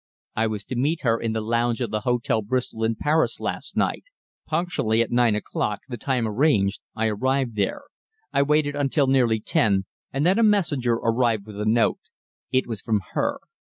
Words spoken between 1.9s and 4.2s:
the Hotel Bristol in Paris last night.